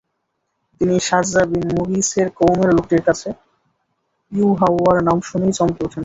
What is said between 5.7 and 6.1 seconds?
ওঠেন।